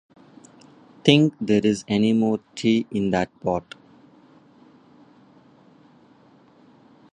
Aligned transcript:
Think 1.05 1.35
there's 1.39 1.85
any 1.87 2.11
more 2.11 2.39
tea 2.55 2.87
in 2.89 3.11
that 3.11 3.29
pot? 3.39 3.75